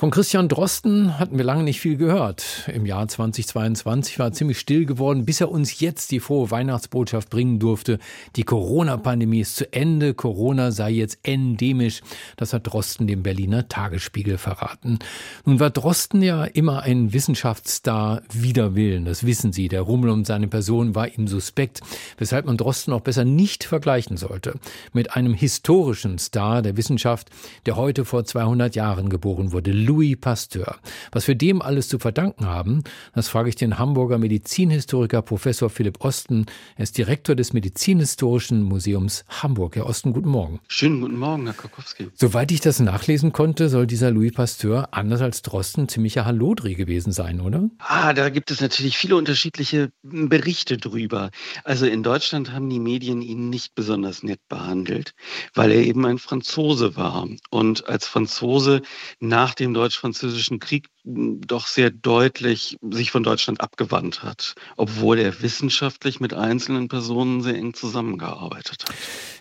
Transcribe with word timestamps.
von 0.00 0.12
Christian 0.12 0.48
Drosten 0.48 1.18
hatten 1.18 1.38
wir 1.38 1.44
lange 1.44 1.64
nicht 1.64 1.80
viel 1.80 1.96
gehört. 1.96 2.70
Im 2.72 2.86
Jahr 2.86 3.08
2022 3.08 4.20
war 4.20 4.30
ziemlich 4.30 4.60
still 4.60 4.86
geworden, 4.86 5.24
bis 5.24 5.40
er 5.40 5.50
uns 5.50 5.80
jetzt 5.80 6.12
die 6.12 6.20
frohe 6.20 6.52
Weihnachtsbotschaft 6.52 7.30
bringen 7.30 7.58
durfte. 7.58 7.98
Die 8.36 8.44
Corona-Pandemie 8.44 9.40
ist 9.40 9.56
zu 9.56 9.72
Ende, 9.72 10.14
Corona 10.14 10.70
sei 10.70 10.92
jetzt 10.92 11.18
endemisch. 11.24 12.02
Das 12.36 12.52
hat 12.52 12.68
Drosten 12.68 13.08
dem 13.08 13.24
Berliner 13.24 13.66
Tagesspiegel 13.66 14.38
verraten. 14.38 15.00
Nun 15.44 15.58
war 15.58 15.70
Drosten 15.70 16.22
ja 16.22 16.44
immer 16.44 16.82
ein 16.82 17.12
Wissenschaftsstar 17.12 18.22
wider 18.32 18.76
Willen, 18.76 19.04
das 19.04 19.26
wissen 19.26 19.52
Sie. 19.52 19.66
Der 19.66 19.82
Rummel 19.82 20.10
um 20.10 20.24
seine 20.24 20.46
Person 20.46 20.94
war 20.94 21.08
ihm 21.08 21.26
suspekt, 21.26 21.80
weshalb 22.18 22.46
man 22.46 22.56
Drosten 22.56 22.92
auch 22.92 23.00
besser 23.00 23.24
nicht 23.24 23.64
vergleichen 23.64 24.16
sollte 24.16 24.60
mit 24.92 25.16
einem 25.16 25.34
historischen 25.34 26.18
Star 26.18 26.62
der 26.62 26.76
Wissenschaft, 26.76 27.30
der 27.66 27.74
heute 27.74 28.04
vor 28.04 28.24
200 28.24 28.76
Jahren 28.76 29.08
geboren 29.08 29.50
wurde. 29.50 29.72
Louis 29.88 30.16
Pasteur. 30.20 30.76
Was 31.12 31.26
wir 31.26 31.34
dem 31.34 31.62
alles 31.62 31.88
zu 31.88 31.98
verdanken 31.98 32.46
haben, 32.46 32.82
das 33.14 33.28
frage 33.28 33.48
ich 33.48 33.56
den 33.56 33.78
Hamburger 33.78 34.18
Medizinhistoriker 34.18 35.22
Professor 35.22 35.70
Philipp 35.70 36.04
Osten. 36.04 36.44
Er 36.76 36.82
ist 36.82 36.98
Direktor 36.98 37.34
des 37.34 37.54
Medizinhistorischen 37.54 38.62
Museums 38.62 39.24
Hamburg. 39.28 39.76
Herr 39.76 39.86
Osten, 39.86 40.12
guten 40.12 40.28
Morgen. 40.28 40.60
Schönen 40.68 41.00
guten 41.00 41.16
Morgen, 41.16 41.46
Herr 41.46 41.54
Kokowski. 41.54 42.08
Soweit 42.14 42.52
ich 42.52 42.60
das 42.60 42.80
nachlesen 42.80 43.32
konnte, 43.32 43.70
soll 43.70 43.86
dieser 43.86 44.10
Louis 44.10 44.32
Pasteur 44.32 44.88
anders 44.90 45.22
als 45.22 45.40
Drosten 45.40 45.88
ziemlicher 45.88 46.26
Hallodri 46.26 46.74
gewesen 46.74 47.12
sein, 47.12 47.40
oder? 47.40 47.70
Ah, 47.78 48.12
da 48.12 48.28
gibt 48.28 48.50
es 48.50 48.60
natürlich 48.60 48.98
viele 48.98 49.16
unterschiedliche 49.16 49.90
Berichte 50.02 50.76
drüber. 50.76 51.30
Also 51.64 51.86
in 51.86 52.02
Deutschland 52.02 52.52
haben 52.52 52.68
die 52.68 52.80
Medien 52.80 53.22
ihn 53.22 53.48
nicht 53.48 53.74
besonders 53.74 54.22
nett 54.22 54.40
behandelt, 54.50 55.14
weil 55.54 55.70
er 55.70 55.82
eben 55.82 56.04
ein 56.04 56.18
Franzose 56.18 56.94
war 56.94 57.26
und 57.48 57.88
als 57.88 58.06
Franzose 58.06 58.82
nach 59.20 59.54
dem 59.54 59.77
Deutsch-Französischen 59.78 60.58
Krieg 60.58 60.88
doch 61.04 61.68
sehr 61.68 61.90
deutlich 61.90 62.76
sich 62.90 63.12
von 63.12 63.22
Deutschland 63.22 63.60
abgewandt 63.60 64.24
hat, 64.24 64.56
obwohl 64.76 65.18
er 65.18 65.40
wissenschaftlich 65.40 66.18
mit 66.18 66.34
einzelnen 66.34 66.88
Personen 66.88 67.42
sehr 67.42 67.54
eng 67.54 67.74
zusammengearbeitet 67.74 68.84
hat. 68.84 68.94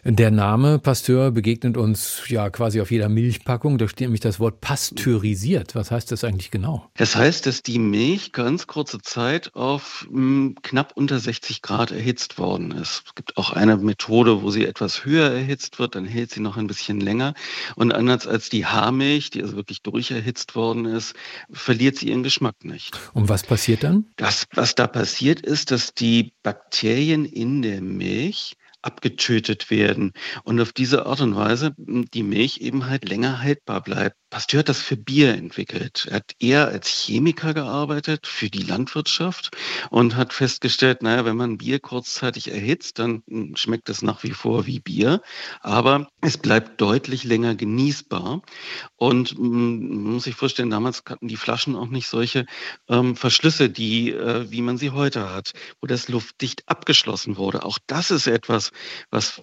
Der 0.04 0.32
Name 0.32 0.80
Pasteur 0.80 1.32
begegnet 1.32 1.76
uns 1.76 2.22
ja 2.28 2.50
quasi 2.50 2.80
auf 2.80 2.92
jeder 2.92 3.10
Milchpackung. 3.10 3.78
Da 3.78 3.88
steht 3.88 4.02
nämlich 4.02 4.22
das 4.22 4.40
Wort 4.40 4.62
pasteurisiert. 4.62 5.76
Was 5.76 5.92
heißt 5.92 6.12
das 6.12 6.24
eigentlich 6.24 6.52
genau? 6.52 6.90
Das 6.96 7.16
heißt, 7.16 7.46
dass 7.46 7.64
die 7.64 7.80
Milch 7.80 8.32
ganz 8.32 8.68
kurze 8.68 9.00
Zeit 9.02 9.56
auf 9.56 10.08
mh, 10.10 10.18
hm, 10.18 10.56
knapp 10.62 10.94
unter 10.96 11.20
60 11.20 11.62
Grad 11.62 11.92
erhitzt 11.92 12.38
worden 12.38 12.72
ist. 12.72 13.04
Es 13.08 13.16
gibt 13.16 13.36
auch 13.38 13.52
eine 13.52 13.76
Methode, 13.78 14.44
wo 14.44 14.52
sie 14.52 14.66
etwas 14.66 15.04
höher 15.04 15.32
erhitzt 15.32 15.80
wird, 15.80 15.96
dann 15.96 16.06
hält 16.06 16.32
sie 16.32 16.40
noch 16.40 16.56
ein 16.56 16.68
bisschen 16.68 17.02
länger. 17.02 17.34
Und 17.76 17.94
anders 17.94 18.28
als 18.28 18.50
die 18.50 18.66
Haarmilch, 18.66 19.32
die 19.32 19.42
also 19.42 19.56
wirklich 19.56 19.82
durcherhitzt 19.82 20.27
worden 20.56 20.86
ist, 20.86 21.16
verliert 21.52 21.98
sie 21.98 22.10
ihren 22.10 22.24
Geschmack 22.24 22.64
nicht. 22.64 23.00
Und 23.14 23.30
was 23.30 23.44
passiert 23.44 23.84
dann? 23.84 24.06
Das, 24.18 24.46
was 24.54 24.76
da 24.76 24.88
passiert 24.88 25.42
ist, 25.42 25.72
dass 25.72 25.94
die 25.94 26.34
Bakterien 26.44 27.26
in 27.26 27.62
der 27.62 27.82
Milch 27.82 28.56
abgetötet 28.82 29.70
werden 29.70 30.14
und 30.44 30.62
auf 30.62 30.72
diese 30.72 31.06
Art 31.06 31.22
und 31.22 31.36
Weise 31.36 31.74
die 31.78 32.24
Milch 32.24 32.60
eben 32.62 32.86
halt 32.86 33.08
länger 33.10 33.42
haltbar 33.42 33.82
bleibt. 33.82 34.18
Pasteur 34.30 34.60
hat 34.60 34.70
das 34.70 34.82
für 34.82 34.98
Bier 34.98 35.34
entwickelt. 35.36 36.06
Er 36.10 36.18
hat 36.18 36.36
eher 36.40 36.68
als 36.68 36.90
Chemiker 36.90 37.54
gearbeitet 37.54 38.28
für 38.28 38.50
die 38.50 38.62
Landwirtschaft 38.62 39.56
und 39.90 40.18
hat 40.18 40.34
festgestellt, 40.34 41.02
naja, 41.02 41.24
wenn 41.24 41.38
man 41.38 41.58
Bier 41.58 41.80
kurzzeitig 41.80 42.52
erhitzt, 42.52 43.00
dann 43.00 43.24
schmeckt 43.56 43.88
es 43.88 44.02
nach 44.02 44.24
wie 44.24 44.32
vor 44.32 44.66
wie 44.66 44.82
Bier, 44.82 45.22
aber 45.62 46.10
es 46.20 46.38
bleibt 46.38 46.82
deutlich 46.82 47.24
länger 47.24 47.56
genießbar. 47.56 48.42
Und 48.98 49.40
man 49.40 50.14
muss 50.14 50.26
sich 50.26 50.36
vorstellen, 50.36 50.72
damals 50.72 51.04
hatten 51.08 51.30
die 51.30 51.38
Flaschen 51.38 51.78
auch 51.78 51.88
nicht 51.88 52.10
solche 52.10 52.46
ähm, 52.90 53.16
Verschlüsse, 53.16 53.70
die, 53.70 54.12
äh, 54.12 54.52
wie 54.52 54.62
man 54.62 54.78
sie 54.78 54.92
heute 54.92 55.34
hat, 55.34 55.54
wo 55.80 55.88
das 55.88 56.10
luftdicht 56.10 56.68
abgeschlossen 56.68 57.38
wurde. 57.38 57.64
Auch 57.64 57.80
das 57.88 58.12
ist 58.12 58.28
etwas, 58.28 58.72
was 59.10 59.42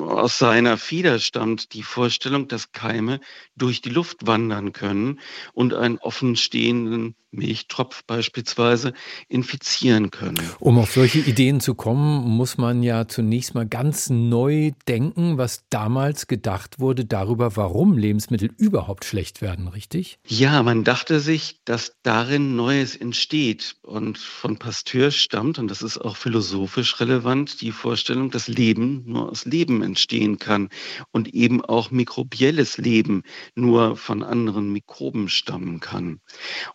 aus 0.00 0.38
seiner 0.38 0.78
Feder 0.78 1.20
stammt, 1.20 1.74
die 1.74 1.84
Vorstellung, 1.84 2.48
dass 2.48 2.72
Keime 2.72 3.20
durch 3.54 3.82
die 3.82 3.90
Luft 3.90 4.15
wandern 4.24 4.72
können 4.72 5.20
und 5.52 5.74
einen 5.74 5.98
offenstehenden 5.98 7.14
Milchtropf 7.36 8.04
beispielsweise 8.04 8.92
infizieren 9.28 10.10
können. 10.10 10.40
Um 10.58 10.78
auf 10.78 10.92
solche 10.92 11.18
Ideen 11.18 11.60
zu 11.60 11.74
kommen, 11.74 12.24
muss 12.28 12.56
man 12.56 12.82
ja 12.82 13.06
zunächst 13.08 13.54
mal 13.54 13.66
ganz 13.66 14.10
neu 14.10 14.72
denken, 14.88 15.38
was 15.38 15.64
damals 15.70 16.26
gedacht 16.26 16.80
wurde 16.80 17.04
darüber, 17.04 17.56
warum 17.56 17.98
Lebensmittel 17.98 18.50
überhaupt 18.56 19.04
schlecht 19.04 19.42
werden, 19.42 19.68
richtig? 19.68 20.18
Ja, 20.26 20.62
man 20.62 20.84
dachte 20.84 21.20
sich, 21.20 21.60
dass 21.64 21.92
darin 22.02 22.56
Neues 22.56 22.96
entsteht. 22.96 23.76
Und 23.82 24.18
von 24.18 24.58
Pasteur 24.58 25.10
stammt, 25.10 25.58
und 25.58 25.70
das 25.70 25.82
ist 25.82 25.98
auch 25.98 26.16
philosophisch 26.16 26.98
relevant, 27.00 27.60
die 27.60 27.72
Vorstellung, 27.72 28.30
dass 28.30 28.48
Leben 28.48 29.02
nur 29.06 29.30
aus 29.30 29.44
Leben 29.44 29.82
entstehen 29.82 30.38
kann 30.38 30.68
und 31.12 31.34
eben 31.34 31.64
auch 31.64 31.90
mikrobielles 31.90 32.78
Leben 32.78 33.22
nur 33.54 33.96
von 34.06 34.22
anderen 34.22 34.72
Mikroben 34.72 35.28
stammen 35.28 35.80
kann. 35.80 36.20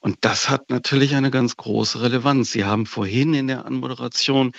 Und 0.02 0.18
das 0.22 0.50
hat 0.50 0.70
natürlich 0.70 1.16
eine 1.16 1.32
ganz 1.32 1.56
große 1.56 2.02
Relevanz. 2.02 2.52
Sie 2.52 2.66
haben 2.66 2.86
vorhin 2.86 3.34
in 3.34 3.48
der 3.48 3.66
Anmoderation 3.66 4.52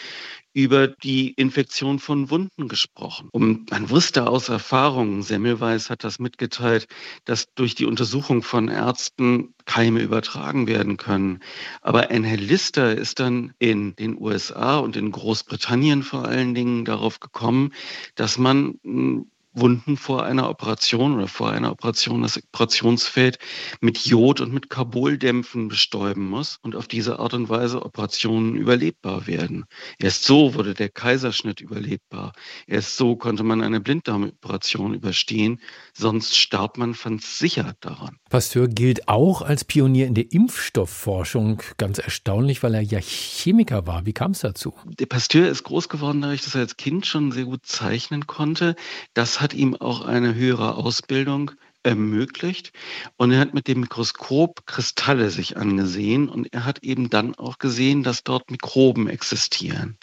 über 0.55 0.89
die 0.89 1.33
Infektion 1.33 1.99
von 1.99 2.31
Wunden 2.31 2.69
gesprochen. 2.69 3.29
Und 3.33 3.71
man 3.71 3.91
wusste 3.91 4.29
aus 4.29 4.49
Erfahrung, 4.49 5.23
Semmelweis 5.23 5.91
hat 5.91 6.05
das 6.05 6.19
mitgeteilt, 6.19 6.87
dass 7.25 7.53
durch 7.55 7.75
die 7.75 7.87
Untersuchung 7.87 8.43
von 8.43 8.69
Ärzten 8.69 9.55
Keime 9.65 10.01
übertragen 10.01 10.67
werden 10.67 10.97
können. 10.97 11.41
Aber 11.81 12.11
Anne 12.11 12.37
Lister 12.37 12.97
ist 12.97 13.21
dann 13.21 13.53
in 13.59 13.95
den 13.97 14.19
USA 14.19 14.79
und 14.79 14.97
in 14.97 15.13
Großbritannien 15.13 16.03
vor 16.03 16.27
allen 16.27 16.55
Dingen 16.55 16.85
darauf 16.85 17.21
gekommen, 17.21 17.73
dass 18.15 18.39
man 18.39 18.79
hm, 18.83 19.27
Wunden 19.55 19.97
vor 19.97 20.25
einer 20.25 20.49
Operation 20.49 21.15
oder 21.15 21.29
vor 21.29 21.51
einer 21.51 21.71
Operation 21.71 22.23
das 22.23 22.39
Operationsfeld 22.39 23.39
mit 23.81 23.99
Jod 24.07 24.41
und 24.41 24.53
mit 24.53 24.71
Carboldämpfen 24.71 25.69
bestäuben 25.69 26.29
muss 26.29 26.59
und 26.63 26.75
auf 26.75 26.89
diese 26.89 27.19
Art 27.19 27.35
und 27.35 27.49
Weise 27.49 27.85
Operationen 27.85 28.57
überlebbar 28.57 29.27
werden. 29.27 29.65
Erst 29.99 30.25
so 30.25 30.55
wurde 30.55 30.75
der 30.75 30.89
Kaiserschnitt 30.89 31.61
überlebbar. 31.61 32.33
Erst 32.67 32.97
so 32.97 33.17
konnte 33.17 33.43
man 33.43 33.61
eine 33.61 33.81
Blinddarmoperation 33.81 34.95
überstehen, 34.95 35.61
sonst 35.93 36.37
starb 36.37 36.79
man 36.79 36.95
versichert 36.95 37.77
daran. 37.81 38.17
Pasteur 38.31 38.69
gilt 38.69 39.09
auch 39.09 39.43
als 39.43 39.65
Pionier 39.65 40.07
in 40.07 40.15
der 40.15 40.33
Impfstoffforschung. 40.33 41.63
Ganz 41.77 41.99
erstaunlich, 41.99 42.63
weil 42.63 42.75
er 42.75 42.81
ja 42.81 42.99
Chemiker 42.99 43.87
war. 43.87 44.07
Wie 44.07 44.15
kam 44.15 44.31
es 44.31 44.41
dazu? 44.41 44.75
Der 44.87 45.07
Pasteur 45.07 45.49
ist 45.49 45.65
groß 45.65 45.91
geworden 45.91 46.23
dadurch, 46.23 46.43
dass 46.43 46.55
er 46.55 46.63
als 46.63 46.79
Kind 46.79 47.05
schon 47.05 47.33
sehr 47.33 47.45
gut 47.45 47.67
zeichnen 47.67 48.27
konnte. 48.27 48.77
Das 49.13 49.42
hat 49.43 49.55
ihm 49.55 49.75
auch 49.77 50.05
eine 50.05 50.35
höhere 50.35 50.77
Ausbildung 50.77 51.51
ermöglicht. 51.83 52.73
Und 53.17 53.33
er 53.33 53.41
hat 53.41 53.55
mit 53.55 53.69
dem 53.69 53.81
Mikroskop 53.81 54.67
Kristalle 54.67 55.31
sich 55.31 55.57
angesehen 55.57 56.29
und 56.29 56.53
er 56.53 56.65
hat 56.65 56.83
eben 56.83 57.11
dann 57.11 57.35
auch 57.35 57.59
gesehen, 57.59 58.03
dass 58.03 58.25
dort 58.25 58.51
Mikroben 58.51 59.09
existieren. 59.09 59.97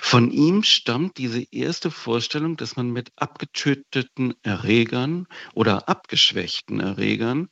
Von 0.00 0.30
ihm 0.30 0.62
stammt 0.62 1.18
diese 1.18 1.42
erste 1.50 1.90
Vorstellung, 1.90 2.56
dass 2.56 2.76
man 2.76 2.90
mit 2.90 3.10
abgetöteten 3.16 4.34
Erregern 4.42 5.26
oder 5.54 5.88
abgeschwächten 5.88 6.80
Erregern 6.80 7.48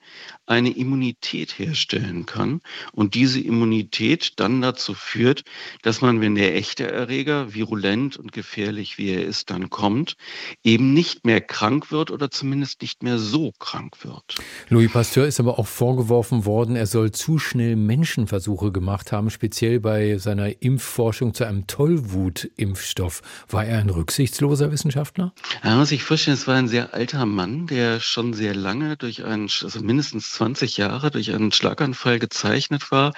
eine 0.46 0.70
Immunität 0.70 1.58
herstellen 1.58 2.26
kann 2.26 2.60
und 2.92 3.14
diese 3.14 3.40
Immunität 3.40 4.34
dann 4.36 4.60
dazu 4.60 4.94
führt, 4.94 5.42
dass 5.82 6.00
man, 6.00 6.20
wenn 6.20 6.34
der 6.34 6.54
echte 6.54 6.90
Erreger 6.90 7.54
virulent 7.54 8.16
und 8.16 8.32
gefährlich 8.32 8.98
wie 8.98 9.10
er 9.10 9.24
ist, 9.24 9.50
dann 9.50 9.70
kommt, 9.70 10.16
eben 10.62 10.94
nicht 10.94 11.26
mehr 11.26 11.40
krank 11.40 11.90
wird 11.90 12.10
oder 12.10 12.30
zumindest 12.30 12.82
nicht 12.82 13.02
mehr 13.02 13.18
so 13.18 13.52
krank 13.58 13.71
krank 13.72 14.04
wird. 14.04 14.34
Louis 14.68 14.92
Pasteur 14.92 15.26
ist 15.26 15.40
aber 15.40 15.58
auch 15.58 15.66
vorgeworfen 15.66 16.44
worden, 16.44 16.76
er 16.76 16.86
soll 16.86 17.10
zu 17.10 17.38
schnell 17.38 17.74
Menschenversuche 17.76 18.70
gemacht 18.70 19.12
haben, 19.12 19.30
speziell 19.30 19.80
bei 19.80 20.18
seiner 20.18 20.60
Impfforschung 20.62 21.32
zu 21.32 21.44
einem 21.44 21.66
Tollwut-Impfstoff. 21.66 23.22
War 23.48 23.64
er 23.64 23.78
ein 23.78 23.88
rücksichtsloser 23.88 24.70
Wissenschaftler? 24.72 25.32
Man 25.64 25.78
muss 25.78 25.88
sich 25.88 26.04
vorstellen, 26.04 26.36
es 26.36 26.46
war 26.46 26.56
ein 26.56 26.68
sehr 26.68 26.92
alter 26.92 27.24
Mann, 27.24 27.66
der 27.66 28.00
schon 28.00 28.34
sehr 28.34 28.54
lange 28.54 28.98
durch 28.98 29.24
einen, 29.24 29.44
also 29.44 29.80
mindestens 29.80 30.32
20 30.32 30.76
Jahre 30.76 31.10
durch 31.10 31.32
einen 31.32 31.50
Schlaganfall 31.50 32.18
gezeichnet 32.18 32.90
war, 32.90 33.14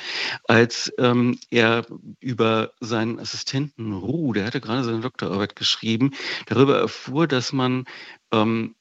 als 0.46 0.92
ähm, 0.98 1.38
er 1.50 1.84
über 2.20 2.70
seinen 2.78 3.18
Assistenten 3.18 3.92
Ruh, 3.92 4.32
der 4.32 4.46
hatte 4.46 4.60
gerade 4.60 4.84
seine 4.84 5.00
Doktorarbeit 5.00 5.56
geschrieben, 5.56 6.12
darüber 6.46 6.78
erfuhr, 6.78 7.26
dass 7.26 7.52
man 7.52 7.86
ähm, 8.32 8.74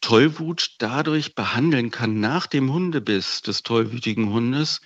Tollwut 0.00 0.76
dadurch 0.78 1.34
behandeln 1.34 1.90
kann 1.90 2.20
nach 2.20 2.46
dem 2.46 2.72
Hundebiss 2.72 3.42
des 3.42 3.62
tollwütigen 3.62 4.32
Hundes, 4.32 4.80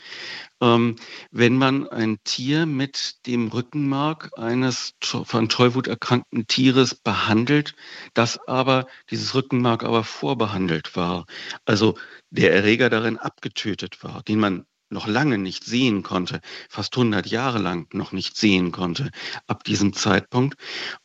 ähm, 0.60 0.96
wenn 1.30 1.56
man 1.56 1.88
ein 1.88 2.18
Tier 2.24 2.66
mit 2.66 3.26
dem 3.26 3.48
Rückenmark 3.48 4.30
eines 4.36 4.94
von 5.02 5.48
Tollwut 5.48 5.86
erkrankten 5.86 6.46
Tieres 6.46 6.94
behandelt, 6.94 7.74
das 8.14 8.38
aber, 8.46 8.86
dieses 9.10 9.34
Rückenmark 9.34 9.84
aber 9.84 10.04
vorbehandelt 10.04 10.96
war. 10.96 11.26
Also 11.64 11.96
der 12.30 12.52
Erreger 12.52 12.90
darin 12.90 13.18
abgetötet 13.18 14.02
war, 14.02 14.22
den 14.22 14.40
man 14.40 14.66
noch 14.92 15.06
lange 15.06 15.38
nicht 15.38 15.64
sehen 15.64 16.02
konnte, 16.02 16.40
fast 16.68 16.96
100 16.96 17.26
Jahre 17.26 17.58
lang 17.58 17.88
noch 17.94 18.12
nicht 18.12 18.36
sehen 18.36 18.72
konnte 18.72 19.10
ab 19.46 19.64
diesem 19.64 19.94
Zeitpunkt. 19.94 20.56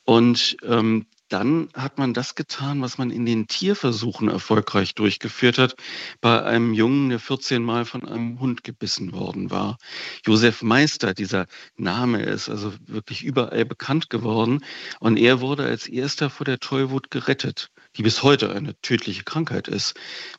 Und 0.04 0.58
ähm, 0.64 1.08
dann 1.30 1.70
hat 1.74 1.98
man 1.98 2.14
das 2.14 2.36
getan, 2.36 2.82
was 2.82 2.98
man 2.98 3.12
in 3.12 3.26
den 3.26 3.48
Tierversuchen 3.48 4.30
erfolgreich 4.30 4.96
durchgeführt 4.96 5.58
hat, 5.58 5.76
bei 6.22 6.44
einem 6.44 6.74
Jungen, 6.74 7.10
der 7.10 7.20
14 7.20 7.64
Mal 7.64 7.86
von 7.86 8.08
einem 8.08 8.40
Hund 8.40 8.64
gebissen 8.64 9.12
worden 9.12 9.52
war. 9.52 9.78
Josef 10.26 10.62
Meister, 10.62 11.14
dieser 11.14 11.48
Name 11.76 12.24
ist 12.24 12.50
also 12.50 12.74
wirklich 12.86 13.24
überall 13.24 13.66
bekannt 13.66 14.10
geworden 14.10 14.64
und 15.00 15.18
er 15.18 15.42
wurde 15.42 15.64
als 15.64 15.88
erster 15.88 16.30
vor 16.30 16.46
der 16.46 16.60
Tollwut 16.60 17.12
gerettet, 17.12 17.70
die 17.96 18.04
bis 18.04 18.24
heute 18.24 18.54
eine 18.54 18.80
tödliche 18.82 19.24
Krankheit 19.24 19.68
ist, 19.68 19.96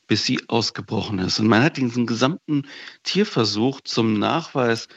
bis 0.07 0.25
sie 0.25 0.41
ausgebrochen 0.49 1.19
ist. 1.19 1.39
Und 1.41 1.49
man 1.49 1.63
hat 1.63 1.77
diesen 1.77 2.07
gesamten 2.07 2.67
Tierversuch 3.03 3.81
zum 3.83 4.19
Nachweis 4.19 4.89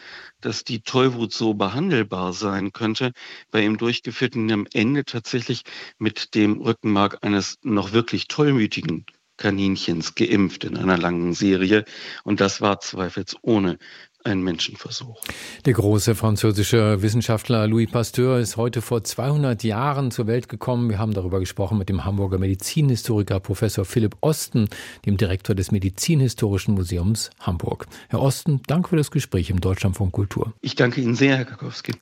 dass 0.42 0.64
die 0.64 0.82
Tollwut 0.82 1.34
so 1.34 1.54
behandelbar 1.54 2.34
sein 2.34 2.72
könnte, 2.74 3.12
bei 3.52 3.64
ihm 3.64 3.78
durchgeführt 3.78 4.36
und 4.36 4.52
am 4.52 4.68
Ende 4.74 5.06
tatsächlich 5.06 5.64
mit 5.98 6.36
dem 6.36 6.62
Rückenmark 6.62 7.20
eines 7.22 7.58
noch 7.64 7.94
wirklich 7.94 8.28
tollmütigen 8.28 9.06
Kaninchens 9.38 10.14
geimpft 10.16 10.64
in 10.66 10.78
einer 10.78 10.98
langen 10.98 11.34
Serie. 11.34 11.86
Und 12.24 12.42
das 12.42 12.62
war 12.62 12.80
zweifelsohne 12.80 13.80
ein 14.24 14.42
Menschenversuch. 14.42 15.22
Der 15.66 15.74
große 15.74 16.16
französische 16.16 17.02
Wissenschaftler 17.02 17.68
Louis 17.68 17.90
Pasteur 17.90 18.40
ist 18.40 18.58
heute 18.58 18.82
vor 18.82 19.04
200 19.04 19.64
Jahren 19.64 20.12
zur 20.12 20.28
Welt 20.28 20.50
gekommen. 20.50 20.90
Wir 20.90 21.00
haben 21.00 21.14
darüber 21.14 21.40
gesprochen 21.40 21.78
mit 21.78 21.90
dem 21.90 22.06
Hamburger 22.06 22.38
Medizinhistoriker 22.38 23.40
Professor 23.40 23.86
Philipp 23.86 24.18
Osten, 24.22 24.68
dem 25.06 25.18
Direktor 25.18 25.56
des 25.56 25.72
Medizinhistorischen 25.72 26.76
Museums 26.76 27.30
Hamburg. 27.40 27.88
Herr 28.10 28.22
Osten, 28.22 28.62
danke 28.68 28.90
für 28.90 28.98
das 28.98 29.12
Gespräch 29.12 29.50
im 29.50 29.62
Deutschlandfunk 29.62 30.12
Kultur. 30.12 30.54
Ich 30.62 30.76
danke 30.76 31.02
Ihnen 31.02 31.16
sehr, 31.16 31.38
Herr 31.38 31.46
Kakowski. 31.46 31.94